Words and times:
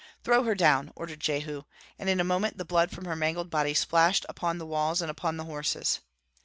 "Throw 0.23 0.41
her 0.45 0.55
down!" 0.55 0.91
ordered 0.95 1.19
Jehu; 1.19 1.61
and 1.99 2.09
in 2.09 2.19
a 2.19 2.23
moment 2.23 2.57
the 2.57 2.65
blood 2.65 2.89
from 2.89 3.05
her 3.05 3.15
mangled 3.15 3.51
body 3.51 3.75
splashed 3.75 4.25
upon 4.27 4.57
the 4.57 4.65
walls 4.65 4.99
and 4.99 5.11
upon 5.11 5.37
the 5.37 5.45
horses. 5.45 5.99